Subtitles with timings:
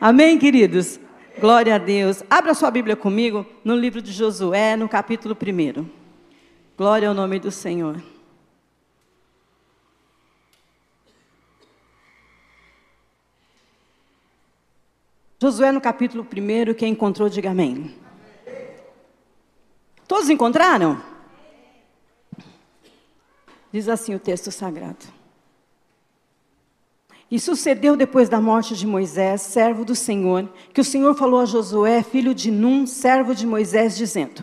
[0.00, 0.98] Amém, queridos?
[1.38, 2.22] Glória a Deus.
[2.30, 5.86] Abra sua Bíblia comigo no livro de Josué, no capítulo 1.
[6.74, 8.02] Glória ao nome do Senhor.
[15.38, 17.94] Josué no capítulo 1, quem encontrou, diga amém.
[20.08, 20.98] Todos encontraram?
[23.70, 25.19] Diz assim o texto sagrado.
[27.30, 31.44] E sucedeu depois da morte de Moisés, servo do Senhor, que o Senhor falou a
[31.44, 34.42] Josué, filho de Num, servo de Moisés, dizendo: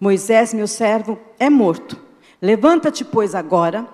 [0.00, 1.98] Moisés, meu servo, é morto.
[2.40, 3.86] Levanta-te, pois, agora,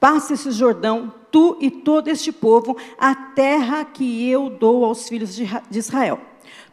[0.00, 5.36] passa esse Jordão, tu e todo este povo, a terra que eu dou aos filhos
[5.36, 6.18] de Israel.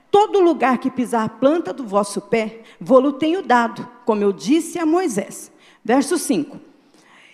[0.09, 4.79] Todo lugar que pisar a planta do vosso pé, vou-lo tenho dado, como eu disse
[4.79, 5.51] a Moisés.
[5.83, 6.57] Verso 5: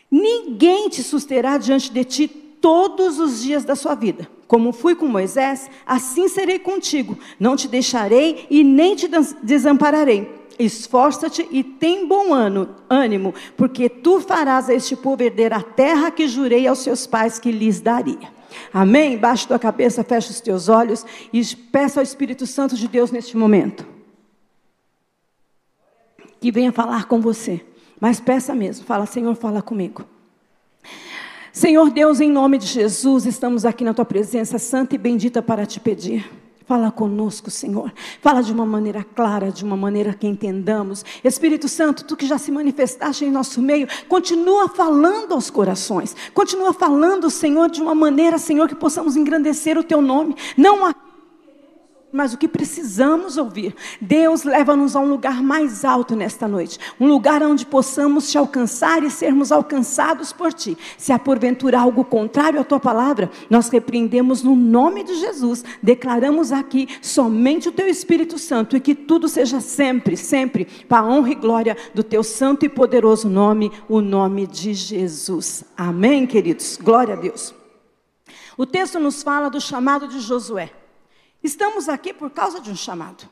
[0.10, 4.28] Ninguém te susterá diante de ti todos os dias da sua vida.
[4.48, 7.16] Como fui com Moisés, assim serei contigo.
[7.40, 9.08] Não te deixarei e nem te
[9.44, 10.28] desampararei.
[10.58, 12.30] Esforça-te e tem bom
[12.90, 17.38] ânimo, porque tu farás a este povo herder a terra que jurei aos seus pais
[17.38, 18.34] que lhes daria.
[18.74, 19.16] Amém?
[19.16, 23.38] Baixe tua cabeça, fecha os teus olhos e peça ao Espírito Santo de Deus neste
[23.38, 23.86] momento
[26.42, 27.64] que venha falar com você.
[28.02, 30.15] Mas peça mesmo, fala, Senhor, fala comigo.
[31.56, 35.66] Senhor Deus, em nome de Jesus, estamos aqui na tua presença santa e bendita para
[35.66, 36.30] te pedir.
[36.66, 37.94] Fala conosco, Senhor.
[38.20, 41.06] Fala de uma maneira clara, de uma maneira que entendamos.
[41.24, 46.14] Espírito Santo, tu que já se manifestaste em nosso meio, continua falando aos corações.
[46.34, 50.36] Continua falando, Senhor, de uma maneira, Senhor, que possamos engrandecer o teu nome.
[50.58, 51.05] Não aqui
[52.16, 53.76] mas o que precisamos ouvir.
[54.00, 59.04] Deus leva-nos a um lugar mais alto nesta noite, um lugar onde possamos te alcançar
[59.04, 60.78] e sermos alcançados por ti.
[60.98, 66.54] Se há porventura algo contrário à tua palavra, nós repreendemos no nome de Jesus, declaramos
[66.54, 71.32] aqui somente o teu Espírito Santo e que tudo seja sempre, sempre para a honra
[71.32, 75.66] e glória do teu santo e poderoso nome, o nome de Jesus.
[75.76, 76.80] Amém, queridos.
[76.82, 77.54] Glória a Deus.
[78.58, 80.85] O texto nos fala do chamado de Josué.
[81.46, 83.30] Estamos aqui por causa de um chamado.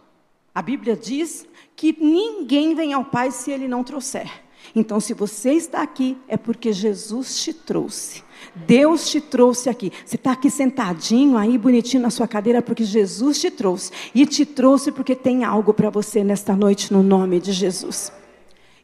[0.54, 4.30] A Bíblia diz que ninguém vem ao Pai se ele não trouxer.
[4.76, 8.24] Então, se você está aqui, é porque Jesus te trouxe.
[8.56, 9.92] Deus te trouxe aqui.
[10.06, 13.92] Você está aqui sentadinho, aí bonitinho na sua cadeira, porque Jesus te trouxe.
[14.14, 18.14] E te trouxe porque tem algo para você nesta noite, no nome de Jesus.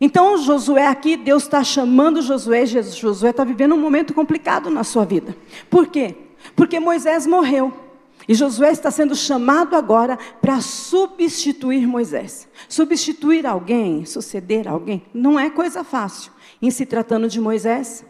[0.01, 2.65] Então, Josué aqui, Deus está chamando Josué.
[2.65, 5.37] Josué está vivendo um momento complicado na sua vida.
[5.69, 6.15] Por quê?
[6.55, 7.88] Porque Moisés morreu.
[8.29, 12.47] E Josué está sendo chamado agora para substituir Moisés.
[12.67, 16.31] Substituir alguém, suceder alguém, não é coisa fácil.
[16.61, 18.05] Em se tratando de Moisés,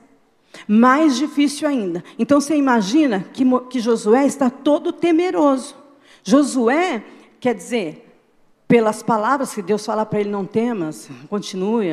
[0.67, 2.03] mais difícil ainda.
[2.17, 5.73] Então você imagina que, que Josué está todo temeroso.
[6.21, 7.01] Josué,
[7.39, 8.05] quer dizer,
[8.67, 11.87] pelas palavras que Deus fala para ele, não temas, continue,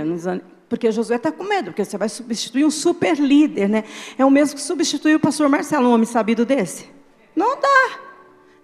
[0.69, 3.85] porque Josué está com medo, porque você vai substituir um super líder, né?
[4.19, 6.89] É o mesmo que substituir o pastor Marcelo, um homem sabido desse.
[7.37, 8.07] Não dá.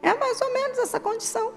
[0.02, 1.52] É mais ou menos essa condição.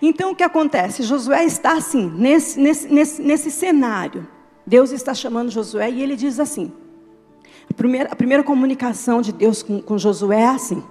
[0.00, 1.02] Então o que acontece?
[1.02, 4.26] Josué está assim, nesse, nesse, nesse, nesse cenário.
[4.66, 6.72] Deus está chamando Josué e ele diz assim:
[7.70, 10.82] a primeira, a primeira comunicação de Deus com, com Josué é assim: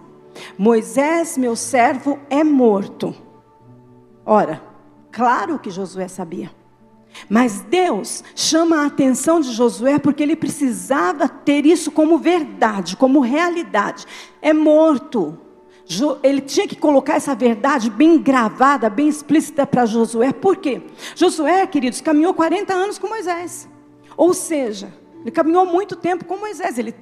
[0.57, 3.13] Moisés, meu servo, é morto.
[4.25, 4.62] Ora,
[5.12, 6.52] claro que Josué sabia.
[7.29, 13.22] Mas Deus chama a atenção de Josué porque ele precisava ter isso como verdade, como
[13.22, 14.06] realidade.
[14.41, 15.45] É morto
[16.23, 20.34] ele tinha que colocar essa verdade bem gravada, bem explícita para Josué.
[20.34, 20.81] Por quê?
[21.16, 23.69] Josué, queridos, caminhou 40 anos com Moisés.
[24.18, 24.91] Ou seja,
[25.22, 26.78] ele caminhou muito tempo com Moisés.
[26.78, 26.94] Ele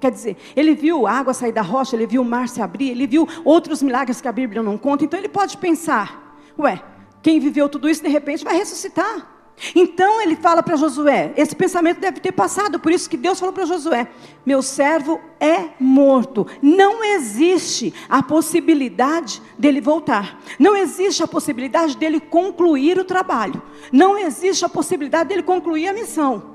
[0.00, 2.90] quer dizer, ele viu a água sair da rocha, ele viu o mar se abrir,
[2.90, 5.04] ele viu outros milagres que a Bíblia não conta.
[5.04, 6.82] Então ele pode pensar: ué,
[7.22, 9.35] quem viveu tudo isso de repente vai ressuscitar.
[9.74, 13.54] Então ele fala para Josué, esse pensamento deve ter passado, por isso que Deus falou
[13.54, 14.06] para Josué:
[14.44, 16.46] meu servo é morto.
[16.60, 20.38] Não existe a possibilidade dele voltar.
[20.58, 23.62] Não existe a possibilidade dele concluir o trabalho.
[23.90, 26.54] Não existe a possibilidade dele concluir a missão.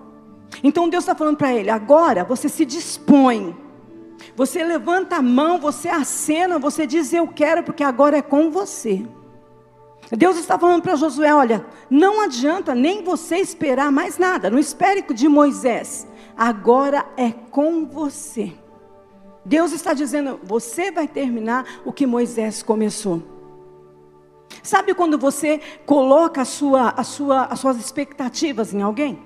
[0.64, 3.56] Então Deus está falando para ele: agora você se dispõe.
[4.36, 9.04] Você levanta a mão, você acena, você diz eu quero, porque agora é com você.
[10.18, 15.02] Deus está falando para Josué: olha, não adianta nem você esperar mais nada, não espere
[15.02, 18.54] de Moisés, agora é com você.
[19.46, 23.24] Deus está dizendo: você vai terminar o que Moisés começou.
[24.62, 29.19] Sabe quando você coloca a sua, a sua, as suas expectativas em alguém?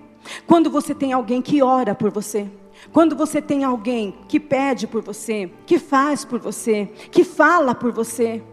[0.48, 2.50] Quando você tem alguém que ora por você.
[2.92, 7.92] Quando você tem alguém que pede por você, que faz por você, que fala por
[7.92, 8.44] você.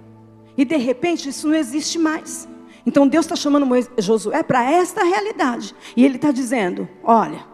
[0.56, 2.48] E de repente isso não existe mais.
[2.84, 3.66] Então Deus está chamando
[3.98, 5.74] Josué para esta realidade.
[5.96, 7.44] E ele está dizendo: olha,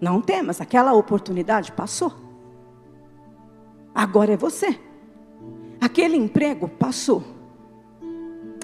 [0.00, 2.12] não temas, aquela oportunidade passou.
[3.94, 4.78] Agora é você.
[5.80, 7.22] Aquele emprego passou.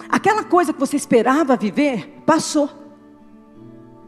[0.09, 2.69] Aquela coisa que você esperava viver, passou.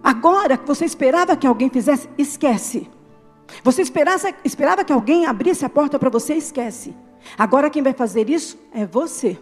[0.02, 2.88] Agora que você esperava que alguém fizesse, esquece.
[3.64, 6.94] Você esperava, esperava que alguém abrisse a porta para você, esquece.
[7.36, 9.38] Agora quem vai fazer isso é você.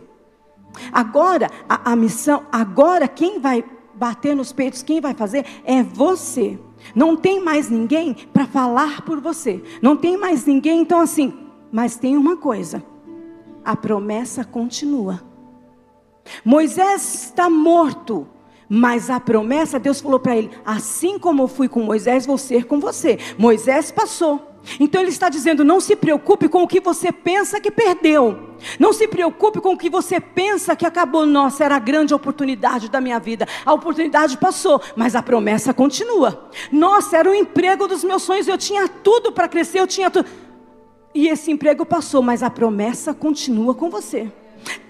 [0.93, 3.65] Agora a, a missão, agora quem vai
[3.95, 6.59] bater nos peitos, quem vai fazer é você.
[6.95, 9.63] Não tem mais ninguém para falar por você.
[9.81, 11.33] Não tem mais ninguém, então assim.
[11.73, 12.85] Mas tem uma coisa:
[13.65, 15.23] a promessa continua.
[16.45, 18.27] Moisés está morto,
[18.69, 22.67] mas a promessa, Deus falou para ele: assim como eu fui com Moisés, vou ser
[22.67, 23.19] com você.
[23.39, 24.56] Moisés passou.
[24.81, 28.47] Então ele está dizendo: não se preocupe com o que você pensa que perdeu.
[28.79, 31.27] Não se preocupe com o que você pensa que acabou.
[31.27, 33.47] Nossa, era a grande oportunidade da minha vida.
[33.65, 36.51] A oportunidade passou, mas a promessa continua.
[36.73, 38.49] Nossa, era o emprego dos meus sonhos.
[38.49, 40.29] Eu tinha tudo para crescer, eu tinha tudo.
[41.15, 44.31] E esse emprego passou, mas a promessa continua com você.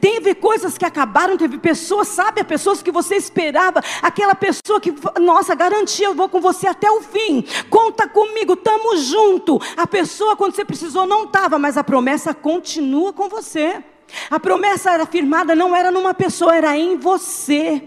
[0.00, 5.54] Teve coisas que acabaram, teve pessoas, sabe, pessoas que você esperava, aquela pessoa que, nossa,
[5.54, 9.60] garantia, eu vou com você até o fim, conta comigo, estamos junto.
[9.76, 13.82] A pessoa, quando você precisou, não estava, mas a promessa continua com você.
[14.30, 17.82] A promessa era firmada, não era numa pessoa, era em você.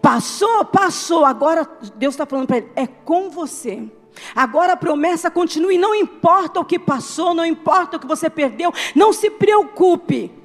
[0.00, 3.82] Passou, passou, agora Deus está falando para ele, é com você.
[4.34, 8.30] Agora a promessa continua e não importa o que passou, não importa o que você
[8.30, 10.43] perdeu, não se preocupe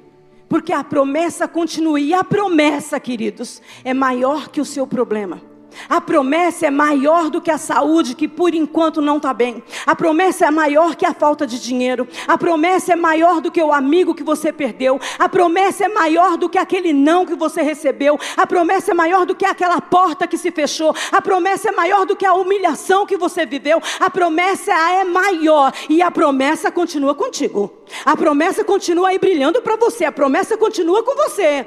[0.50, 2.00] porque a promessa continua.
[2.00, 5.49] E a promessa, queridos, é maior que o seu problema.
[5.88, 9.62] A promessa é maior do que a saúde, que por enquanto não está bem.
[9.86, 12.06] A promessa é maior que a falta de dinheiro.
[12.26, 15.00] A promessa é maior do que o amigo que você perdeu.
[15.18, 18.18] A promessa é maior do que aquele não que você recebeu.
[18.36, 20.94] A promessa é maior do que aquela porta que se fechou.
[21.12, 23.82] A promessa é maior do que a humilhação que você viveu.
[23.98, 25.72] A promessa é maior.
[25.88, 27.72] E a promessa continua contigo.
[28.04, 30.04] A promessa continua aí brilhando para você.
[30.04, 31.66] A promessa continua com você.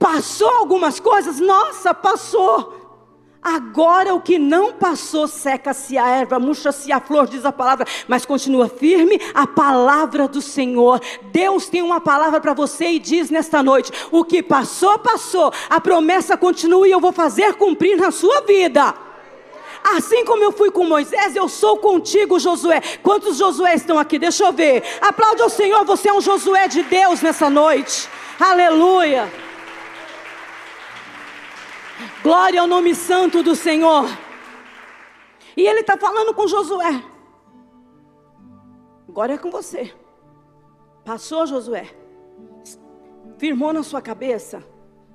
[0.00, 1.38] Passou algumas coisas?
[1.38, 2.80] Nossa, passou.
[3.42, 8.24] Agora o que não passou, seca-se a erva, murcha-se a flor, diz a palavra, mas
[8.24, 11.00] continua firme a palavra do Senhor.
[11.30, 15.78] Deus tem uma palavra para você e diz nesta noite: o que passou, passou, a
[15.80, 18.94] promessa continua e eu vou fazer cumprir na sua vida.
[19.96, 22.80] Assim como eu fui com Moisés, eu sou contigo, Josué.
[23.02, 24.18] Quantos Josué estão aqui?
[24.18, 24.82] Deixa eu ver.
[25.00, 28.08] Aplaude ao Senhor, você é um Josué de Deus nessa noite.
[28.38, 29.49] Aleluia.
[32.22, 34.04] Glória ao nome santo do Senhor.
[35.56, 37.02] E ele está falando com Josué.
[39.08, 39.92] Agora é com você.
[41.04, 41.88] Passou, Josué.
[43.38, 44.62] Firmou na sua cabeça.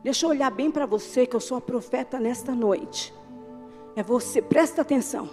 [0.03, 3.13] Deixa eu olhar bem para você, que eu sou a profeta nesta noite.
[3.95, 5.29] É você, presta atenção.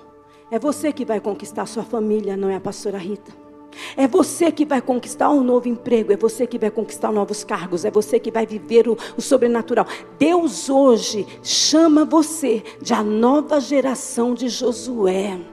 [0.51, 3.42] É você que vai conquistar sua família, não é a pastora Rita.
[3.97, 7.85] É você que vai conquistar um novo emprego, é você que vai conquistar novos cargos,
[7.85, 9.87] é você que vai viver o, o, sobrenatural.
[10.19, 15.52] Deus hoje chama você de a nova geração de Josué.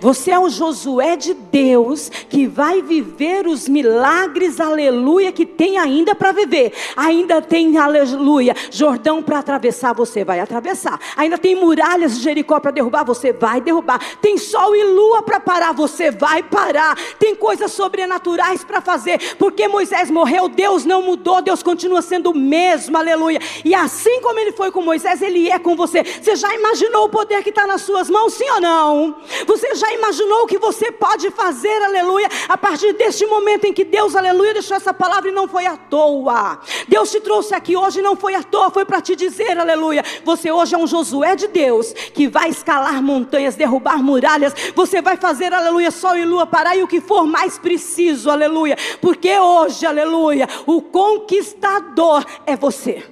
[0.00, 6.14] Você é o Josué de Deus que vai viver os milagres, aleluia, que tem ainda
[6.14, 6.72] para viver.
[6.96, 10.98] Ainda tem, aleluia, Jordão para atravessar, você vai atravessar.
[11.16, 14.00] Ainda tem muralhas de Jericó para derrubar, você vai derrubar.
[14.20, 16.96] Tem sol e lua para parar, você vai parar.
[17.18, 22.36] Tem coisas sobrenaturais para fazer, porque Moisés morreu, Deus não mudou, Deus continua sendo o
[22.36, 23.40] mesmo, aleluia.
[23.64, 26.02] E assim como ele foi com Moisés, ele é com você.
[26.02, 29.16] Você já imaginou o poder que está nas suas mãos, sim ou não?
[29.46, 33.72] Você você já imaginou o que você pode fazer, aleluia, a partir deste momento em
[33.74, 36.58] que Deus, aleluia, deixou essa palavra e não foi à toa.
[36.88, 40.02] Deus te trouxe aqui hoje não foi à toa, foi para te dizer, aleluia.
[40.24, 44.54] Você hoje é um Josué de Deus que vai escalar montanhas, derrubar muralhas.
[44.74, 48.78] Você vai fazer, aleluia, sol e lua parar e o que for mais preciso, aleluia.
[49.00, 53.04] Porque hoje, aleluia, o conquistador é você.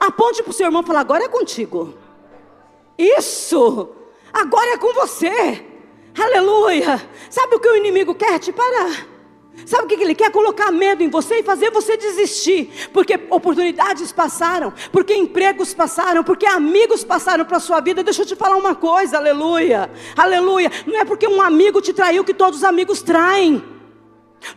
[0.00, 1.94] Aponte para o seu irmão e fala: agora é contigo.
[2.98, 3.99] Isso.
[4.40, 5.64] Agora é com você.
[6.18, 7.00] Aleluia.
[7.28, 8.38] Sabe o que o inimigo quer?
[8.38, 9.06] Te parar.
[9.66, 10.30] Sabe o que ele quer?
[10.30, 12.88] Colocar medo em você e fazer você desistir.
[12.92, 18.02] Porque oportunidades passaram, porque empregos passaram, porque amigos passaram para a sua vida.
[18.02, 19.90] Deixa eu te falar uma coisa, aleluia.
[20.16, 20.70] Aleluia.
[20.86, 23.79] Não é porque um amigo te traiu que todos os amigos traem.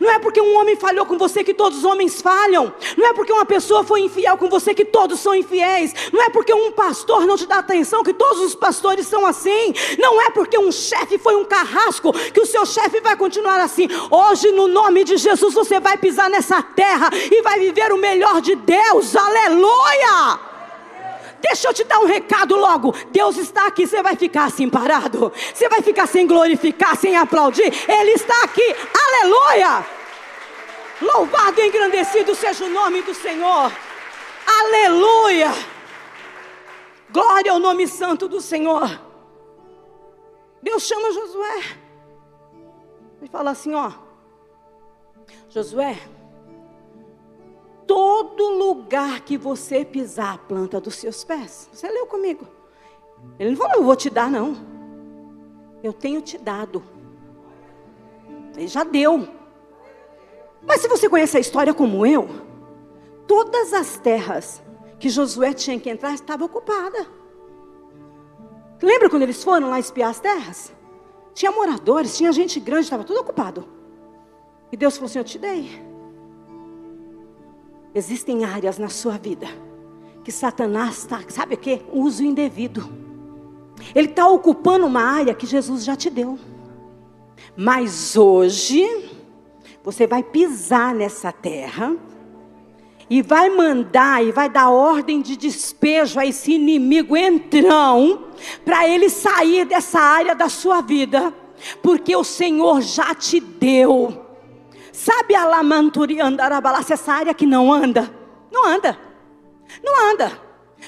[0.00, 2.72] Não é porque um homem falhou com você que todos os homens falham.
[2.96, 5.94] Não é porque uma pessoa foi infiel com você que todos são infiéis.
[6.12, 9.74] Não é porque um pastor não te dá atenção que todos os pastores são assim.
[9.98, 13.88] Não é porque um chefe foi um carrasco que o seu chefe vai continuar assim.
[14.10, 18.40] Hoje, no nome de Jesus, você vai pisar nessa terra e vai viver o melhor
[18.40, 19.14] de Deus.
[19.14, 20.53] Aleluia!
[21.46, 22.94] Deixa eu te dar um recado logo.
[23.10, 25.30] Deus está aqui, você vai ficar assim parado.
[25.52, 27.70] Você vai ficar sem glorificar, sem aplaudir.
[27.86, 28.74] Ele está aqui.
[29.06, 29.86] Aleluia!
[31.02, 33.70] Louvado e engrandecido seja o nome do Senhor.
[34.46, 35.52] Aleluia!
[37.10, 38.98] Glória ao nome santo do Senhor.
[40.62, 41.58] Deus chama Josué.
[43.20, 43.92] Ele fala assim, ó.
[45.50, 45.98] Josué,
[47.86, 51.68] todo lugar que você pisar a planta dos seus pés.
[51.72, 52.46] Você leu comigo?
[53.38, 54.56] Ele não falou, eu vou te dar, não.
[55.82, 56.82] Eu tenho te dado.
[58.56, 59.28] Ele já deu.
[60.66, 62.28] Mas se você conhece a história como eu,
[63.26, 64.62] todas as terras
[64.98, 67.06] que Josué tinha que entrar estavam ocupadas.
[68.82, 70.72] Lembra quando eles foram lá espiar as terras?
[71.32, 73.66] Tinha moradores, tinha gente grande, estava tudo ocupado.
[74.70, 75.83] E Deus falou assim: Eu te dei.
[77.94, 79.46] Existem áreas na sua vida
[80.24, 81.82] que Satanás está, sabe o que?
[81.92, 82.88] Uso indevido.
[83.94, 86.38] Ele está ocupando uma área que Jesus já te deu.
[87.54, 89.10] Mas hoje,
[89.82, 91.94] você vai pisar nessa terra
[93.10, 98.24] e vai mandar e vai dar ordem de despejo a esse inimigo entrão,
[98.64, 101.34] para ele sair dessa área da sua vida,
[101.82, 104.23] porque o Senhor já te deu.
[104.94, 108.08] Sabe a lamanturi andarabalas, essa área que não anda?
[108.52, 108.96] Não anda.
[109.82, 110.40] Não anda.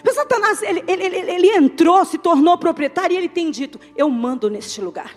[0.09, 4.09] O Satanás, ele, ele, ele, ele entrou, se tornou proprietário e ele tem dito: Eu
[4.09, 5.11] mando neste lugar.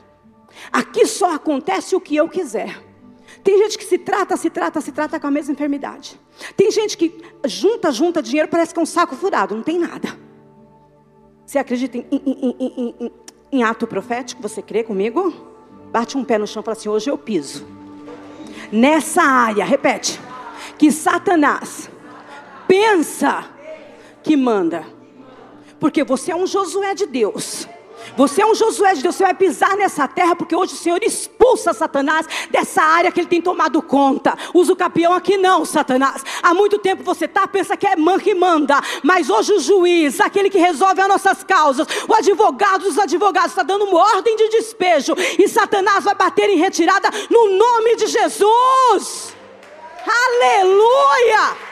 [0.72, 2.84] Aqui só acontece o que eu quiser.
[3.44, 6.20] Tem gente que se trata, se trata, se trata com a mesma enfermidade.
[6.58, 10.18] Tem gente que junta, junta dinheiro, parece que é um saco furado, não tem nada.
[11.46, 13.12] Você acredita em, em, em,
[13.52, 14.42] em ato profético?
[14.42, 15.32] Você crê comigo?
[15.92, 17.78] Bate um pé no chão e fala assim: Hoje eu piso
[18.72, 20.20] nessa área, repete,
[20.78, 21.90] que Satanás
[22.68, 23.46] pensa
[24.24, 24.86] que manda.
[25.80, 27.68] Porque você é um Josué de Deus.
[28.16, 31.02] Você é um Josué de Deus, você vai pisar nessa terra, porque hoje o Senhor
[31.04, 34.38] expulsa Satanás dessa área que ele tem tomado conta.
[34.54, 36.24] Usa o capião aqui não, Satanás.
[36.42, 40.20] Há muito tempo você está, pensa que é man que manda, mas hoje o juiz,
[40.20, 44.50] aquele que resolve as nossas causas, o advogado dos advogados, está dando uma ordem de
[44.50, 49.34] despejo, e Satanás vai bater em retirada no nome de Jesus.
[50.06, 51.69] Aleluia!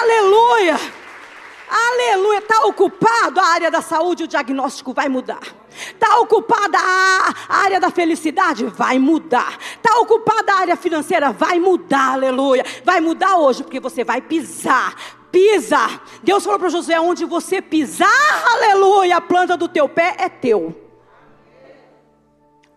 [0.00, 0.78] Aleluia.
[1.68, 5.40] Aleluia, está ocupado a área da saúde, o diagnóstico vai mudar.
[5.70, 9.58] Está ocupada a área da felicidade, vai mudar.
[9.76, 12.64] Está ocupada a área financeira, vai mudar, aleluia.
[12.84, 14.94] Vai mudar hoje, porque você vai pisar.
[15.30, 16.00] Pisa.
[16.22, 18.08] Deus falou para Josué: onde você pisar,
[18.52, 20.85] aleluia, a planta do teu pé é teu.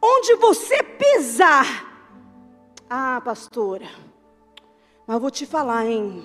[0.02, 1.88] Onde você pisar.
[2.90, 3.88] Ah, pastora,
[5.06, 6.24] mas eu vou te falar, hein?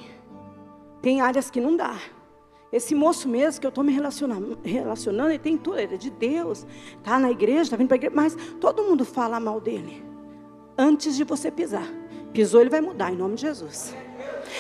[1.02, 1.96] Tem áreas que não dá.
[2.72, 6.10] Esse moço mesmo que eu estou me relacionando, relacionando, ele tem tudo, ele é de
[6.10, 6.66] Deus,
[6.96, 10.04] está na igreja, está vindo para a igreja, mas todo mundo fala mal dele.
[10.76, 11.86] Antes de você pisar.
[12.32, 13.94] Pisou, ele vai mudar, em nome de Jesus.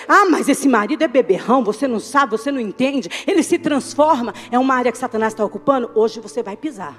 [0.06, 3.08] Ah, mas esse marido é beberrão, você não sabe, você não entende.
[3.26, 5.90] Ele se transforma, é uma área que Satanás está ocupando.
[5.94, 6.96] Hoje você vai pisar.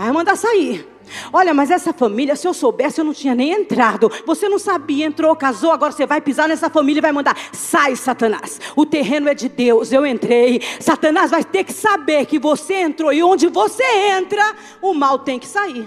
[0.00, 0.88] Aí mandar sair.
[1.30, 4.10] Olha, mas essa família, se eu soubesse, eu não tinha nem entrado.
[4.24, 7.36] Você não sabia, entrou, casou, agora você vai pisar nessa família e vai mandar.
[7.52, 8.58] Sai, Satanás.
[8.74, 10.62] O terreno é de Deus, eu entrei.
[10.80, 13.84] Satanás vai ter que saber que você entrou e onde você
[14.16, 15.86] entra, o mal tem que sair.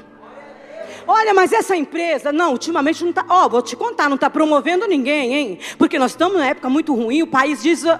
[1.08, 4.86] Olha, mas essa empresa, não, ultimamente não está, ó, vou te contar, não está promovendo
[4.86, 5.60] ninguém, hein?
[5.76, 8.00] Porque nós estamos numa época muito ruim, o país diz, ah,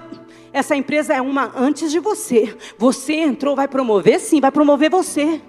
[0.52, 2.56] essa empresa é uma antes de você.
[2.78, 4.20] Você entrou, vai promover?
[4.20, 5.42] Sim, vai promover você.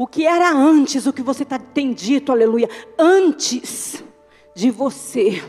[0.00, 4.02] O que era antes, o que você tá, tem dito, aleluia, antes
[4.54, 5.42] de você.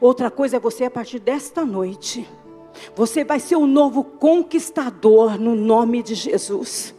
[0.00, 2.24] Outra coisa é você a partir desta noite.
[2.94, 6.94] Você vai ser um novo conquistador no nome de Jesus.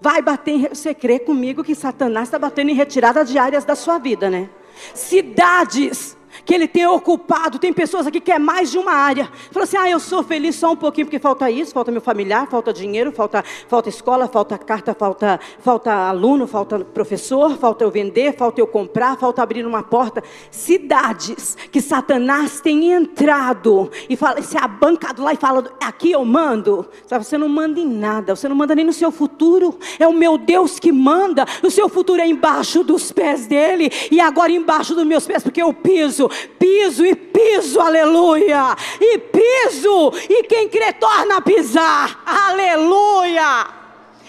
[0.00, 3.74] Vai bater, em, você crê comigo que Satanás está batendo em retirada de áreas da
[3.74, 4.48] sua vida, né?
[4.94, 7.58] Cidades que ele tem ocupado.
[7.58, 9.30] Tem pessoas aqui que é mais de uma área.
[9.50, 12.46] Falou assim: ah, eu sou feliz só um pouquinho, porque falta isso, falta meu familiar,
[12.48, 18.36] falta dinheiro, falta, falta escola, falta carta, falta, falta aluno, falta professor, falta eu vender,
[18.36, 20.22] falta eu comprar, falta abrir uma porta.
[20.50, 26.88] Cidades que Satanás tem entrado e fala, se abancado lá e fala, aqui eu mando.
[27.08, 29.78] Você não manda em nada, você não manda nem no seu futuro.
[29.98, 31.46] É o meu Deus que manda.
[31.62, 35.62] O seu futuro é embaixo dos pés dele e agora embaixo dos meus pés, porque
[35.62, 36.27] eu piso,
[36.58, 38.76] piso e piso, aleluia.
[39.00, 43.66] E piso, e quem crê torna a pisar, aleluia.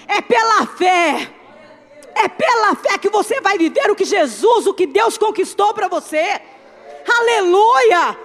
[0.07, 1.31] É pela fé.
[2.15, 5.87] É pela fé que você vai viver o que Jesus, o que Deus conquistou para
[5.87, 6.41] você.
[7.07, 8.17] Aleluia!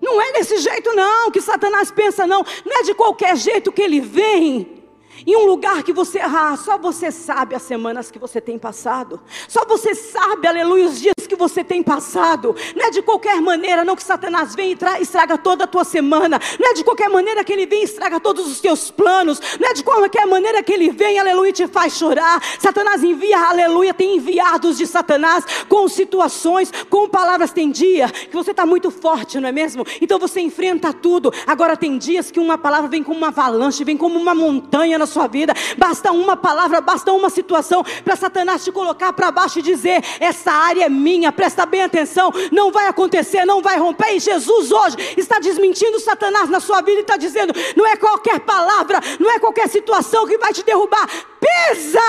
[0.00, 3.82] Não é desse jeito não que Satanás pensa não, não é de qualquer jeito que
[3.82, 4.83] ele vem.
[5.26, 9.20] Em um lugar que você, ah, só você sabe as semanas que você tem passado.
[9.48, 12.54] Só você sabe, aleluia, os dias que você tem passado.
[12.74, 16.40] Não é de qualquer maneira, não que Satanás vem e estraga toda a tua semana.
[16.58, 19.40] Não é de qualquer maneira que ele vem e estraga todos os teus planos.
[19.60, 22.42] Não é de qualquer maneira que ele vem, aleluia, e te faz chorar.
[22.58, 27.52] Satanás envia, aleluia, tem enviados de Satanás com situações, com palavras.
[27.52, 29.86] Tem dia que você está muito forte, não é mesmo?
[30.00, 31.32] Então você enfrenta tudo.
[31.46, 35.03] Agora tem dias que uma palavra vem como uma avalanche, vem como uma montanha na
[35.06, 35.54] sua vida.
[35.76, 40.52] Basta uma palavra, basta uma situação para Satanás te colocar para baixo e dizer: essa
[40.52, 44.14] área é minha, presta bem atenção, não vai acontecer, não vai romper.
[44.14, 48.40] E Jesus hoje está desmentindo Satanás na sua vida e está dizendo: não é qualquer
[48.40, 51.08] palavra, não é qualquer situação que vai te derrubar.
[51.40, 52.00] Pisa!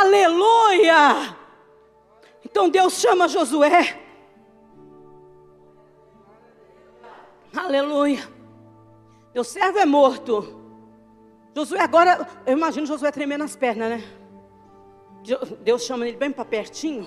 [0.00, 1.36] Aleluia!
[2.44, 4.00] Então Deus chama Josué.
[7.56, 8.28] Aleluia.
[9.34, 10.63] Meu servo é morto.
[11.54, 14.04] Josué agora, eu imagino Josué tremendo as pernas, né?
[15.62, 17.06] Deus chama ele bem para pertinho.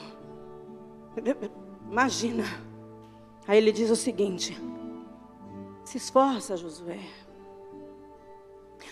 [1.89, 2.43] Imagina.
[3.47, 4.57] Aí ele diz o seguinte:
[5.83, 6.99] Se esforça, Josué.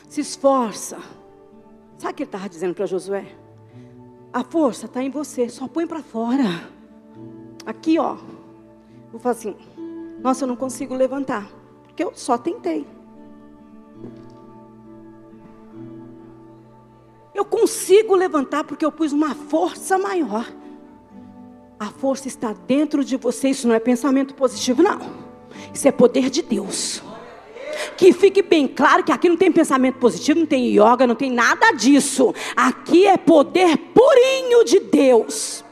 [0.09, 0.97] Se esforça.
[1.97, 3.25] Sabe o que ele estava dizendo para Josué?
[4.33, 6.43] A força está em você, só põe para fora.
[7.65, 8.17] Aqui, ó.
[9.11, 9.55] Vou falar assim:
[10.21, 11.49] Nossa, eu não consigo levantar.
[11.83, 12.85] Porque eu só tentei.
[17.45, 20.51] Eu consigo levantar porque eu pus uma força maior.
[21.79, 23.49] A força está dentro de você.
[23.49, 24.99] Isso não é pensamento positivo, não.
[25.71, 27.03] Isso é poder de Deus.
[27.97, 31.29] Que fique bem claro que aqui não tem pensamento positivo, não tem yoga, não tem
[31.29, 32.33] nada disso.
[32.55, 35.64] Aqui é poder purinho de Deus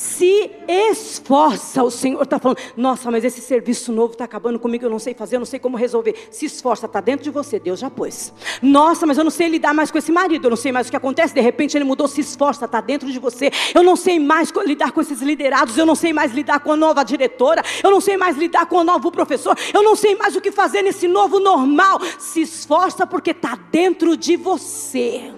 [0.00, 1.82] se esforça.
[1.84, 5.12] O Senhor está falando: Nossa, mas esse serviço novo está acabando comigo, eu não sei
[5.12, 6.14] fazer, eu não sei como resolver.
[6.30, 8.32] Se esforça, está dentro de você, Deus já pôs.
[8.62, 10.90] Nossa, mas eu não sei lidar mais com esse marido, eu não sei mais o
[10.90, 11.34] que acontece.
[11.34, 13.50] De repente ele mudou, se esforça, está dentro de você.
[13.74, 16.76] Eu não sei mais lidar com esses liderados, eu não sei mais lidar com a
[16.76, 20.34] nova diretora, eu não sei mais lidar com o novo professor, eu não sei mais
[20.34, 22.00] o que fazer nesse novo normal.
[22.18, 25.30] Se esforça porque está dentro de você.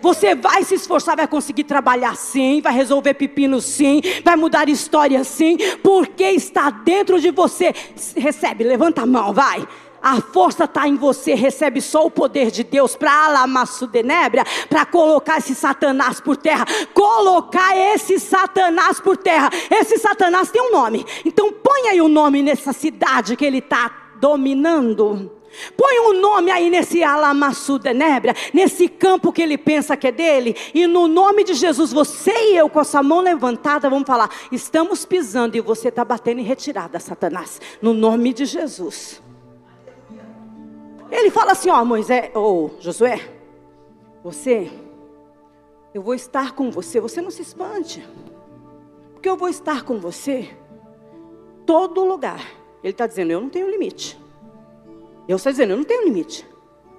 [0.00, 5.22] Você vai se esforçar, vai conseguir trabalhar sim, vai resolver pepino sim, vai mudar história
[5.24, 7.74] sim, porque está dentro de você.
[8.16, 9.66] Recebe, levanta a mão, vai.
[10.02, 15.38] A força está em você, recebe só o poder de Deus para alamassudenébria, para colocar
[15.38, 16.64] esse Satanás por terra.
[16.94, 19.50] Colocar esse Satanás por terra.
[19.70, 21.04] Esse Satanás tem um nome.
[21.24, 25.39] Então põe aí o um nome nessa cidade que ele está dominando.
[25.76, 30.86] Põe um nome aí nesse alamassudenebra, nesse campo que ele pensa que é dele, e
[30.86, 35.56] no nome de Jesus, você e eu com essa mão levantada, vamos falar: estamos pisando
[35.56, 39.20] e você está batendo em retirada, Satanás, no nome de Jesus.
[41.10, 43.20] Ele fala assim: ó, Moisés, ou Josué,
[44.22, 44.70] você,
[45.92, 48.06] eu vou estar com você, você não se espante,
[49.14, 50.48] porque eu vou estar com você,
[51.66, 52.40] todo lugar.
[52.84, 54.19] Ele está dizendo: eu não tenho limite.
[55.30, 56.44] Eu estou dizendo, eu não tenho limite.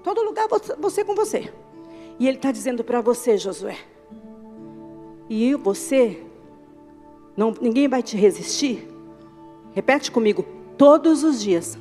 [0.01, 0.47] Todo lugar
[0.79, 1.51] você com você.
[2.17, 3.77] E ele está dizendo para você, Josué.
[5.29, 6.23] E você,
[7.35, 8.87] não, ninguém vai te resistir.
[9.73, 10.45] Repete comigo,
[10.77, 11.77] todos os dias.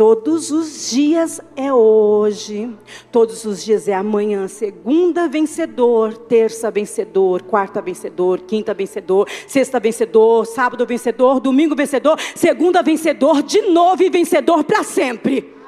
[0.00, 2.74] Todos os dias é hoje,
[3.12, 10.46] todos os dias é amanhã, segunda vencedor, terça vencedor, quarta vencedor, quinta vencedor, sexta vencedor,
[10.46, 15.59] sábado vencedor, domingo vencedor, segunda vencedor, de novo e vencedor para sempre.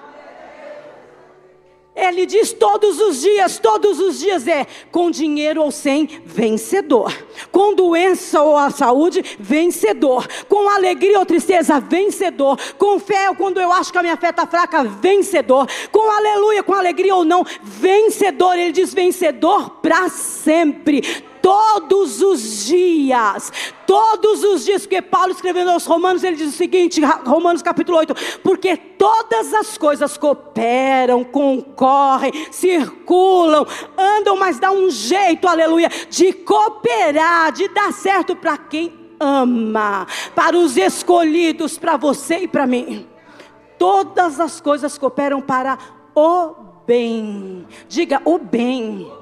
[1.95, 7.13] Ele diz todos os dias, todos os dias é com dinheiro ou sem, vencedor.
[7.51, 10.27] Com doença ou a saúde, vencedor.
[10.49, 12.59] Com alegria ou tristeza, vencedor.
[12.79, 15.69] Com fé ou quando eu acho que a minha fé está fraca, vencedor.
[15.91, 18.59] Com aleluia, com alegria ou não, vencedor.
[18.59, 23.53] Ele diz vencedor para sempre todos os dias,
[23.87, 28.15] todos os dias, porque Paulo escrevendo aos Romanos, ele diz o seguinte, Romanos capítulo 8,
[28.43, 33.67] porque todas as coisas cooperam, concorrem, circulam,
[33.99, 40.57] andam, mas dá um jeito, aleluia, de cooperar, de dar certo para quem ama, para
[40.57, 43.07] os escolhidos, para você e para mim.
[43.79, 45.77] Todas as coisas cooperam para
[46.15, 46.55] o
[46.87, 47.67] bem.
[47.89, 49.22] Diga o bem.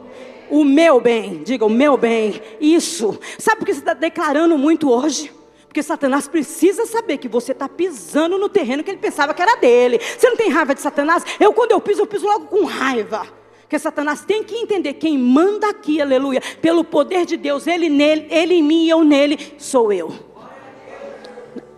[0.50, 1.42] O meu bem.
[1.44, 2.40] Diga o meu bem.
[2.60, 3.18] Isso.
[3.38, 5.32] Sabe por que você está declarando muito hoje?
[5.66, 9.56] Porque Satanás precisa saber que você está pisando no terreno que ele pensava que era
[9.56, 10.00] dele.
[10.00, 11.24] Você não tem raiva de Satanás?
[11.38, 13.26] Eu, quando eu piso, eu piso logo com raiva.
[13.60, 18.26] Porque Satanás tem que entender quem manda aqui, aleluia, pelo poder de Deus, ele nele,
[18.28, 20.29] ele em mim e eu nele, sou eu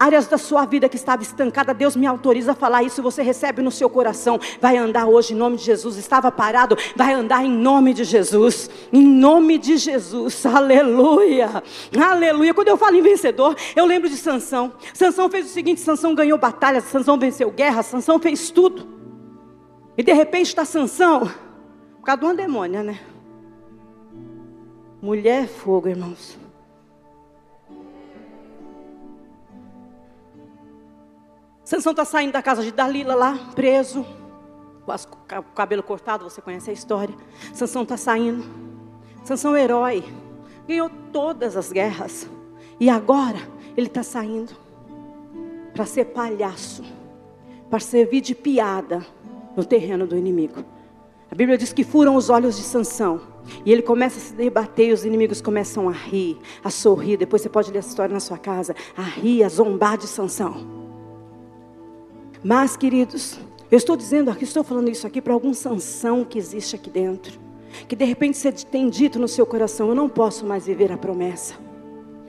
[0.02, 3.62] áreas da sua vida que estava estancada, Deus me autoriza a falar isso, você recebe
[3.62, 7.50] no seu coração, vai andar hoje em nome de Jesus, estava parado, vai andar em
[7.50, 11.62] nome de Jesus, em nome de Jesus, aleluia,
[11.96, 16.16] aleluia, quando eu falo em vencedor, eu lembro de Sansão, Sansão fez o seguinte, Sansão
[16.16, 18.88] ganhou batalhas, Sansão venceu guerra, Sansão fez tudo,
[19.96, 21.30] e de repente está Sansão,
[22.00, 22.98] por causa de uma demônia, né?
[25.00, 26.41] Mulher é fogo, irmãos.
[31.64, 34.04] Sansão está saindo da casa de Dalila lá, preso,
[34.84, 37.14] com o cabelo cortado, você conhece a história.
[37.54, 38.44] Sansão está saindo.
[39.24, 40.04] Sansão é herói,
[40.66, 42.28] ganhou todas as guerras.
[42.80, 43.38] E agora
[43.76, 44.52] ele está saindo
[45.72, 46.82] para ser palhaço,
[47.70, 49.06] para servir de piada
[49.56, 50.64] no terreno do inimigo.
[51.30, 53.20] A Bíblia diz que furam os olhos de Sansão.
[53.64, 57.16] E ele começa a se debater e os inimigos começam a rir, a sorrir.
[57.16, 58.74] Depois você pode ler essa história na sua casa.
[58.96, 60.81] A rir, a zombar de Sansão.
[62.44, 63.38] Mas, queridos,
[63.70, 67.40] eu estou dizendo aqui, estou falando isso aqui para algum sanção que existe aqui dentro.
[67.88, 70.98] Que de repente você tem dito no seu coração: eu não posso mais viver a
[70.98, 71.54] promessa.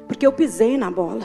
[0.07, 1.23] Porque eu pisei na bola.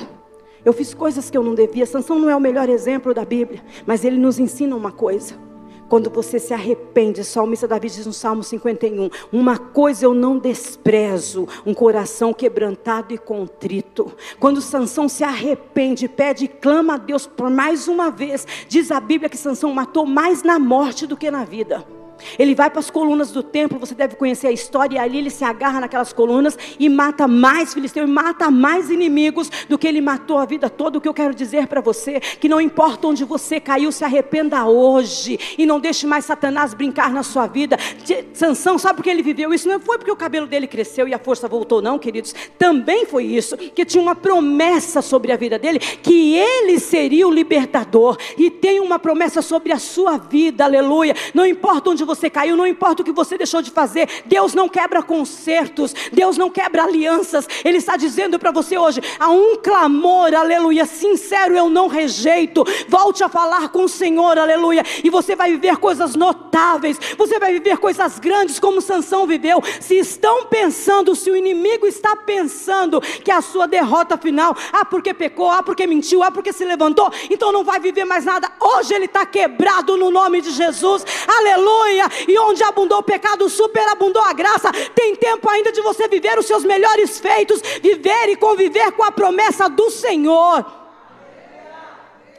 [0.64, 1.87] Eu fiz coisas que eu não devia.
[1.87, 5.35] Sansão não é o melhor exemplo da Bíblia, mas ele nos ensina uma coisa.
[5.88, 10.38] Quando você se arrepende, o salmista Davi diz no Salmo 51: Uma coisa eu não
[10.38, 14.12] desprezo, um coração quebrantado e contrito.
[14.38, 19.01] Quando Sansão se arrepende, pede e clama a Deus por mais uma vez, diz a
[19.01, 21.98] Bíblia que Sansão matou mais na morte do que na vida.
[22.39, 25.31] Ele vai para as colunas do templo, você deve conhecer a história, e ali ele
[25.31, 30.01] se agarra naquelas colunas e mata mais filisteus, e mata mais inimigos do que ele
[30.01, 30.99] matou a vida toda.
[30.99, 34.65] O que eu quero dizer para você, que não importa onde você caiu, se arrependa
[34.67, 37.77] hoje e não deixe mais Satanás brincar na sua vida.
[38.33, 39.69] Sansão, sabe por que ele viveu isso?
[39.69, 42.35] Não foi porque o cabelo dele cresceu e a força voltou, não, queridos.
[42.59, 47.31] Também foi isso, que tinha uma promessa sobre a vida dele, que ele seria o
[47.31, 51.15] libertador, e tem uma promessa sobre a sua vida, aleluia.
[51.35, 54.68] Não importa onde você caiu, não importa o que você deixou de fazer, Deus não
[54.68, 57.47] quebra concertos, Deus não quebra alianças.
[57.64, 62.64] Ele está dizendo para você hoje: há um clamor, aleluia, sincero, eu não rejeito.
[62.88, 67.53] Volte a falar com o Senhor, aleluia, e você vai viver coisas notáveis, você vai
[67.53, 69.62] viver coisas grandes como Sansão viveu.
[69.81, 75.12] Se estão pensando, se o inimigo está pensando que a sua derrota final, ah, porque
[75.12, 78.51] pecou, ah, porque mentiu, ah, porque se levantou, então não vai viver mais nada.
[78.61, 82.07] Hoje ele está quebrado no nome de Jesus, aleluia.
[82.27, 84.73] E onde abundou o pecado, superabundou a graça.
[84.95, 89.12] Tem tempo ainda de você viver os seus melhores feitos, viver e conviver com a
[89.12, 90.64] promessa do Senhor.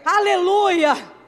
[0.03, 1.18] Aleluia.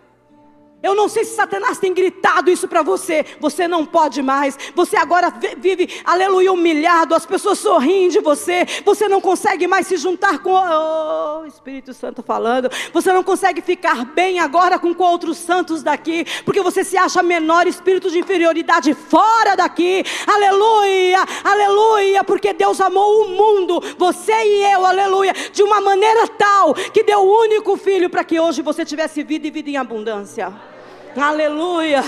[0.84, 3.24] Eu não sei se Satanás tem gritado isso para você.
[3.40, 4.58] Você não pode mais.
[4.74, 7.14] Você agora vive, aleluia, humilhado.
[7.14, 8.66] As pessoas sorriem de você.
[8.84, 12.70] Você não consegue mais se juntar com o oh, Espírito Santo falando.
[12.92, 16.26] Você não consegue ficar bem agora com, com outros santos daqui.
[16.44, 20.04] Porque você se acha menor, espírito de inferioridade fora daqui.
[20.26, 22.24] Aleluia, aleluia.
[22.24, 27.20] Porque Deus amou o mundo, você e eu, aleluia, de uma maneira tal que deu
[27.20, 30.71] o único filho para que hoje você tivesse vida e vida em abundância.
[31.16, 32.02] Aleluia.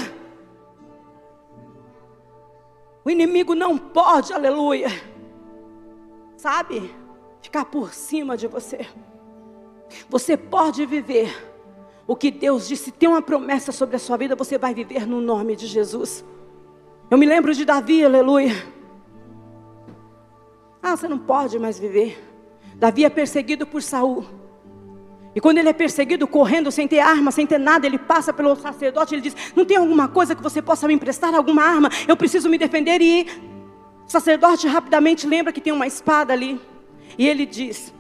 [3.06, 4.88] O inimigo não pode, aleluia,
[6.38, 6.90] sabe,
[7.42, 8.88] ficar por cima de você.
[10.10, 11.36] Você pode viver
[12.08, 15.20] o que Deus disse, tem uma promessa sobre a sua vida, você vai viver no
[15.20, 16.24] nome de Jesus.
[17.12, 18.54] Eu me lembro de Davi, aleluia.
[20.82, 22.22] Ah, você não pode mais viver.
[22.76, 24.26] Davi é perseguido por Saul.
[25.36, 28.56] E quando ele é perseguido, correndo, sem ter arma, sem ter nada, ele passa pelo
[28.56, 31.90] sacerdote, ele diz: Não tem alguma coisa que você possa me emprestar, alguma arma?
[32.08, 33.02] Eu preciso me defender.
[33.02, 33.28] E
[34.06, 36.62] o sacerdote rapidamente lembra que tem uma espada ali.
[37.18, 37.94] E ele diz: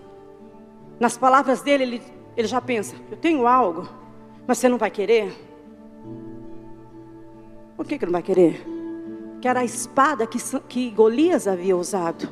[0.99, 2.01] Nas palavras dele, ele,
[2.37, 3.89] ele já pensa: Eu tenho algo,
[4.45, 5.33] mas você não vai querer?
[7.75, 8.63] Por que, que não vai querer?
[9.41, 10.37] Que era a espada que,
[10.69, 12.29] que Golias havia usado.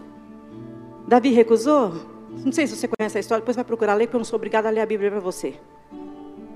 [1.07, 2.10] Davi recusou?
[2.31, 4.37] Não sei se você conhece a história, depois vai procurar ler, porque eu não sou
[4.37, 5.55] obrigada a ler a Bíblia para você.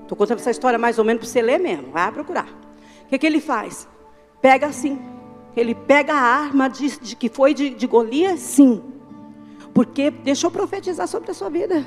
[0.02, 1.90] Estou contando essa história mais ou menos para você ler mesmo.
[1.92, 2.46] Vai procurar.
[3.04, 3.88] O que, que ele faz?
[4.40, 4.98] Pega assim.
[5.56, 8.82] Ele pega a arma de, de que foi de, de Golias, sim.
[9.74, 11.86] Porque, deixa eu profetizar sobre a sua vida.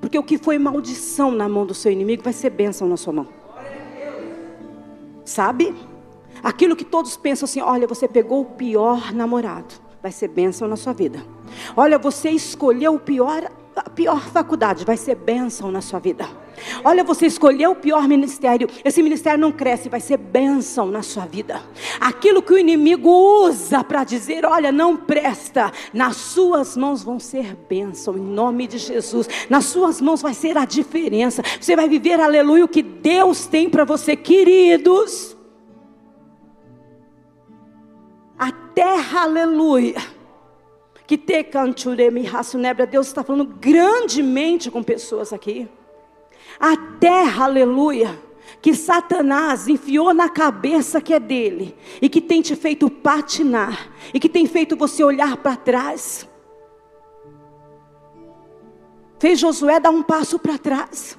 [0.00, 3.12] Porque o que foi maldição na mão do seu inimigo vai ser bênção na sua
[3.12, 3.28] mão.
[5.24, 5.74] Sabe?
[6.42, 9.74] Aquilo que todos pensam assim: olha, você pegou o pior namorado,
[10.04, 11.24] vai ser bênção na sua vida.
[11.74, 16.28] Olha, você escolheu o pior, a pior faculdade, vai ser bênção na sua vida.
[16.84, 18.68] Olha, você escolheu o pior ministério.
[18.84, 21.62] Esse ministério não cresce, vai ser bênção na sua vida.
[21.98, 27.56] Aquilo que o inimigo usa para dizer, olha, não presta, nas suas mãos vão ser
[27.66, 29.26] bênção, em nome de Jesus.
[29.48, 31.42] Nas suas mãos vai ser a diferença.
[31.58, 35.33] Você vai viver, aleluia, o que Deus tem para você, queridos.
[38.44, 39.96] A terra, aleluia.
[41.06, 42.86] Que te canturemi raçunebra.
[42.86, 45.66] Deus está falando grandemente com pessoas aqui.
[46.60, 48.20] A terra, aleluia,
[48.60, 54.20] que Satanás enfiou na cabeça que é dele, e que tem te feito patinar, e
[54.20, 56.28] que tem feito você olhar para trás.
[59.18, 61.18] Fez Josué dar um passo para trás.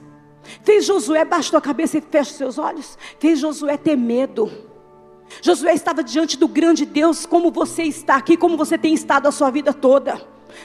[0.62, 3.00] Fez Josué baixar a cabeça e fecha seus olhos.
[3.18, 4.75] Fez Josué ter medo.
[5.42, 9.32] Josué estava diante do grande Deus, como você está aqui, como você tem estado a
[9.32, 10.22] sua vida toda.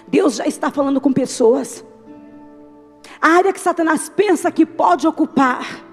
[0.07, 1.85] Deus já está falando com pessoas.
[3.21, 5.85] A área que Satanás pensa que pode ocupar.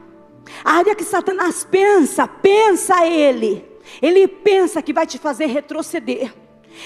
[0.64, 3.66] A área que Satanás pensa, pensa ele.
[4.02, 6.34] Ele pensa que vai te fazer retroceder.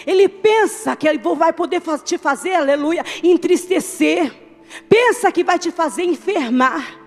[0.06, 4.32] Ele pensa que vai poder te fazer, aleluia, entristecer.
[4.88, 7.01] Pensa que vai te fazer enfermar.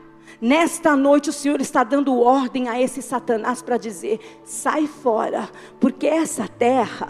[0.45, 5.49] Nesta noite o Senhor está dando ordem a esse Satanás para dizer: sai fora,
[5.81, 7.09] porque essa terra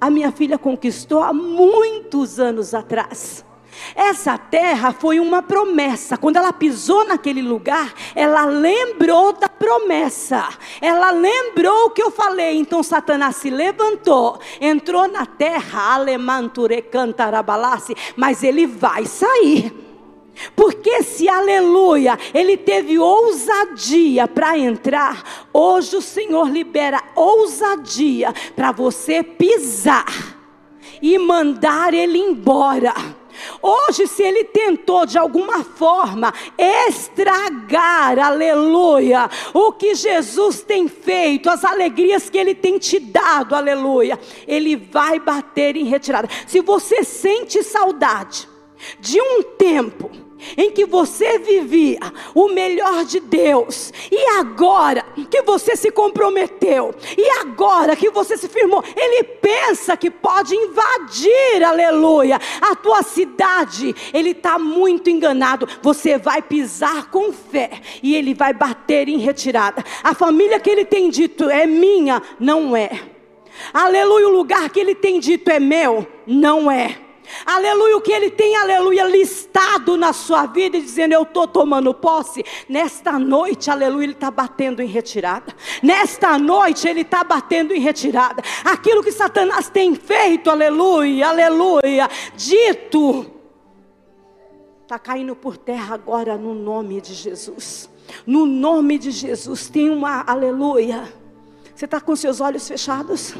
[0.00, 3.44] a minha filha conquistou há muitos anos atrás.
[3.94, 6.16] Essa terra foi uma promessa.
[6.16, 10.48] Quando ela pisou naquele lugar, ela lembrou da promessa.
[10.80, 12.56] Ela lembrou o que eu falei.
[12.56, 19.89] Então Satanás se levantou, entrou na terra, alemanture cantarabalase, mas ele vai sair.
[20.56, 29.22] Porque se aleluia, ele teve ousadia para entrar, hoje o Senhor libera ousadia para você
[29.22, 30.38] pisar
[31.02, 32.94] e mandar ele embora.
[33.62, 41.64] Hoje, se ele tentou de alguma forma estragar, aleluia, o que Jesus tem feito, as
[41.64, 46.28] alegrias que ele tem te dado, aleluia, ele vai bater em retirada.
[46.46, 48.48] Se você sente saudade
[48.98, 50.10] de um tempo,
[50.56, 52.00] em que você vivia
[52.34, 58.48] o melhor de Deus, e agora que você se comprometeu, e agora que você se
[58.48, 63.94] firmou, ele pensa que pode invadir, aleluia, a tua cidade.
[64.12, 65.68] Ele está muito enganado.
[65.82, 67.70] Você vai pisar com fé,
[68.02, 69.84] e ele vai bater em retirada.
[70.02, 72.90] A família que ele tem dito é minha, não é.
[73.74, 77.09] Aleluia, o lugar que ele tem dito é meu, não é.
[77.44, 81.92] Aleluia, o que ele tem, aleluia, listado na sua vida e dizendo: Eu estou tomando
[81.94, 82.44] posse.
[82.68, 85.54] Nesta noite, aleluia, ele está batendo em retirada.
[85.82, 88.42] Nesta noite, ele está batendo em retirada.
[88.64, 93.26] Aquilo que Satanás tem feito, aleluia, aleluia, dito,
[94.82, 97.88] está caindo por terra agora no nome de Jesus.
[98.26, 101.12] No nome de Jesus, tem uma, aleluia.
[101.74, 103.34] Você está com seus olhos fechados?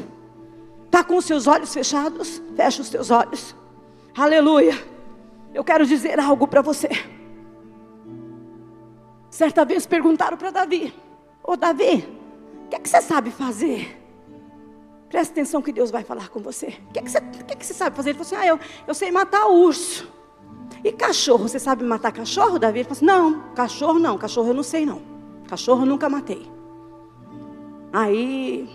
[0.85, 2.41] Está com seus olhos fechados?
[2.55, 3.55] Fecha os teus olhos.
[4.15, 4.73] Aleluia.
[5.53, 6.89] Eu quero dizer algo para você.
[9.29, 10.93] Certa vez perguntaram para Davi:
[11.43, 12.07] Ô Davi,
[12.65, 13.97] o que, é que você sabe fazer?
[15.09, 16.77] Presta atenção que Deus vai falar com você.
[16.89, 18.11] O que, é que, você, que, é que você sabe fazer?
[18.11, 20.11] Ele falou assim: Ah, eu, eu sei matar urso.
[20.83, 22.79] E cachorro, você sabe matar cachorro, Davi?
[22.79, 25.01] Ele falou assim: Não, cachorro não, cachorro eu não sei não.
[25.47, 26.49] Cachorro eu nunca matei.
[27.93, 28.69] Aí,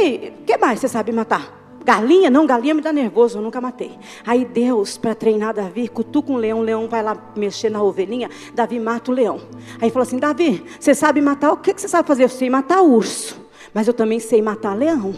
[0.00, 1.61] e o que mais você sabe matar?
[1.84, 2.30] Galinha?
[2.30, 3.98] Não, galinha me dá nervoso, eu nunca matei.
[4.26, 8.30] Aí Deus, para treinar Davi, cutuca um leão, o leão vai lá mexer na ovelhinha,
[8.54, 9.40] Davi mata o leão.
[9.80, 11.52] Aí falou assim: Davi, você sabe matar?
[11.52, 12.24] O que, que você sabe fazer?
[12.24, 13.40] Eu sei matar urso,
[13.74, 15.14] mas eu também sei matar leão.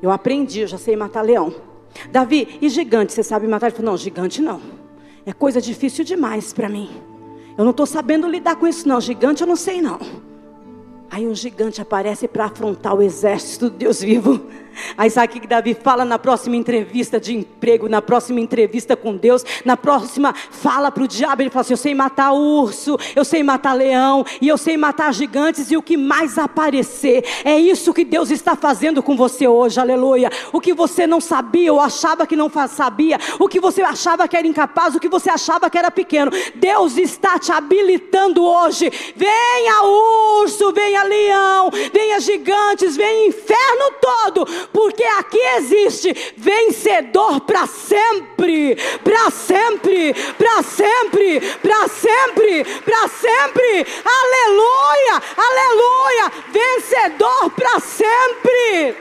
[0.00, 1.54] Eu aprendi, eu já sei matar leão.
[2.10, 3.68] Davi, e gigante, você sabe matar?
[3.68, 4.60] Ele falou: Não, gigante não.
[5.24, 6.90] É coisa difícil demais para mim.
[7.56, 9.00] Eu não estou sabendo lidar com isso, não.
[9.00, 10.00] Gigante eu não sei, não.
[11.12, 14.46] Aí um gigante aparece para afrontar o exército do Deus vivo.
[14.96, 19.16] Aí sabe o que Davi fala na próxima entrevista de emprego, na próxima entrevista com
[19.16, 23.24] Deus, na próxima fala para o diabo, ele fala assim: Eu sei matar urso, eu
[23.24, 27.24] sei matar leão, e eu sei matar gigantes, e o que mais aparecer.
[27.44, 30.30] É isso que Deus está fazendo com você hoje, aleluia.
[30.52, 34.36] O que você não sabia ou achava que não sabia, o que você achava que
[34.36, 38.90] era incapaz, o que você achava que era pequeno, Deus está te habilitando hoje.
[39.16, 39.82] Venha
[40.42, 49.30] urso, venha leão, venha gigantes, venha inferno todo porque aqui existe vencedor para sempre, para
[49.30, 53.86] sempre, para sempre, para sempre, para sempre.
[54.04, 58.96] Aleluia, aleluia, vencedor para sempre.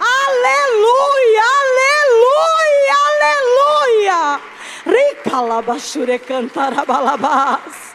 [0.00, 4.40] Aleluia, aleluia, aleluia.
[4.86, 5.36] Rica
[6.86, 7.88] balabás.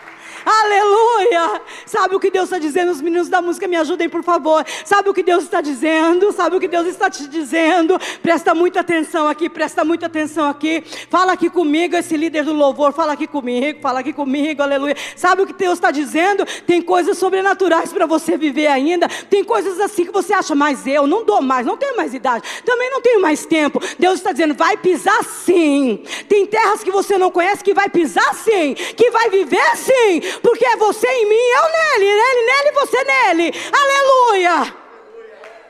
[0.45, 1.61] Aleluia!
[1.85, 2.91] Sabe o que Deus está dizendo?
[2.91, 4.65] Os meninos da música me ajudem, por favor.
[4.85, 6.31] Sabe o que Deus está dizendo?
[6.31, 7.99] Sabe o que Deus está te dizendo?
[8.21, 10.83] Presta muita atenção aqui, presta muita atenção aqui.
[11.09, 14.95] Fala aqui comigo, esse líder do louvor, fala aqui comigo, fala aqui comigo, aleluia.
[15.15, 16.45] Sabe o que Deus está dizendo?
[16.65, 19.07] Tem coisas sobrenaturais para você viver ainda.
[19.07, 22.43] Tem coisas assim que você acha, mas eu não dou mais, não tenho mais idade,
[22.65, 23.79] também não tenho mais tempo.
[23.99, 26.03] Deus está dizendo, vai pisar sim.
[26.27, 30.03] Tem terras que você não conhece que vai pisar sim, que vai viver sim
[30.41, 33.51] porque é você em mim, eu nele, ele nele, você nele.
[33.71, 34.75] Aleluia!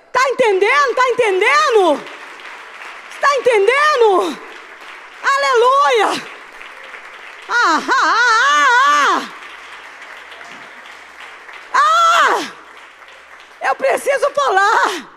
[0.08, 0.90] Está entendendo?
[0.92, 2.02] Está entendendo?
[3.10, 4.38] Está entendendo?
[5.24, 6.24] Aleluia!
[7.50, 9.30] Ah, ah, ah, ah,
[11.74, 12.52] ah!
[13.62, 15.10] Eu preciso falar.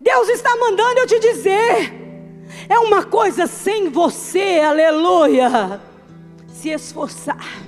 [0.00, 1.92] Deus está mandando eu te dizer.
[2.68, 5.80] É uma coisa sem você, aleluia.
[6.48, 7.65] Se esforçar.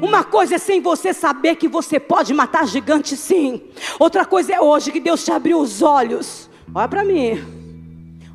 [0.00, 3.62] Uma coisa é sem você saber que você pode matar gigante, sim.
[3.98, 6.48] Outra coisa é hoje que Deus te abriu os olhos.
[6.74, 7.42] Olha para mim.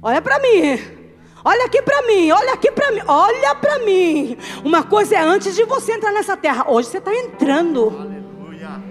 [0.02, 0.80] Olha para mim.
[1.46, 4.38] Olha aqui para mim, olha aqui para mim, olha para mim.
[4.64, 6.66] Uma coisa é antes de você entrar nessa terra.
[6.70, 7.90] Hoje você está entrando.
[7.90, 8.82] Aleluia.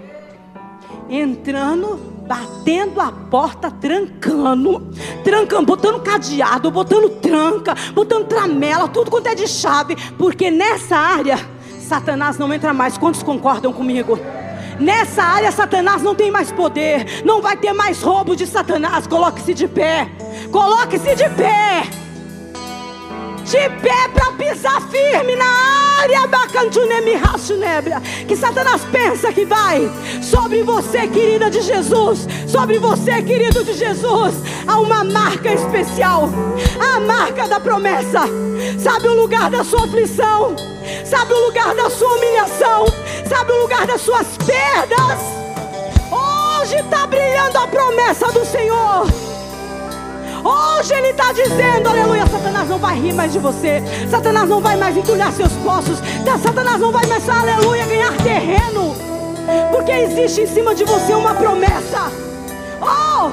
[1.09, 1.95] Entrando,
[2.27, 4.87] batendo a porta, trancando,
[5.23, 11.52] trancando, botando cadeado, botando tranca, botando tramela, tudo quanto é de chave, porque nessa área
[11.83, 12.97] Satanás não entra mais.
[12.97, 14.19] Quantos concordam comigo?
[14.79, 17.23] Nessa área, Satanás não tem mais poder.
[17.23, 19.05] Não vai ter mais roubo de Satanás.
[19.05, 20.09] Coloque-se de pé.
[20.51, 21.83] Coloque-se de pé.
[23.45, 26.27] De pé para pisar firme na área
[28.27, 34.35] que Satanás pensa que vai sobre você, querida de Jesus, sobre você, querido de Jesus,
[34.67, 36.29] há uma marca especial,
[36.79, 38.21] a marca da promessa.
[38.79, 40.55] Sabe o lugar da sua aflição?
[41.05, 42.85] Sabe o lugar da sua humilhação?
[43.29, 45.19] Sabe o lugar das suas perdas?
[46.11, 49.12] Hoje está brilhando a promessa do Senhor.
[50.43, 53.81] Hoje Ele está dizendo, aleluia, Satanás não vai rir mais de você.
[54.09, 55.99] Satanás não vai mais entulhar seus poços.
[56.41, 58.93] Satanás não vai mais, aleluia, ganhar terreno.
[59.71, 62.11] Porque existe em cima de você uma promessa.
[62.81, 63.31] Oh!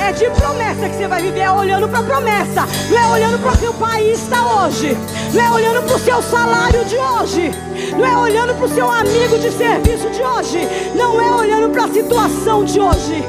[0.00, 2.66] É de promessa que você vai viver, é olhando para a promessa.
[2.90, 4.96] Não é olhando para o o país está hoje.
[5.32, 7.50] Não é olhando para o seu salário de hoje.
[7.96, 10.68] Não é olhando para o seu amigo de serviço de hoje.
[10.96, 13.24] Não é olhando para a situação de hoje.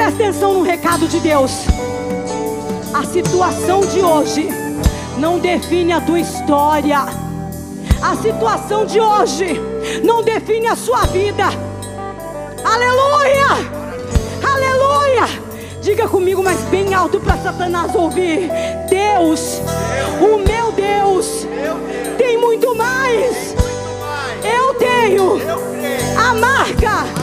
[0.00, 1.66] Presta atenção no recado de Deus.
[2.94, 4.48] A situação de hoje
[5.18, 7.00] não define a tua história.
[8.00, 9.60] A situação de hoje
[10.02, 11.44] não define a sua vida.
[12.64, 13.46] Aleluia!
[14.42, 15.28] Aleluia!
[15.82, 18.50] Diga comigo, mas bem alto para Satanás ouvir.
[18.88, 19.60] Deus,
[20.18, 21.46] o meu Deus,
[22.16, 23.54] tem muito mais.
[24.42, 25.38] Eu tenho
[26.16, 27.19] a marca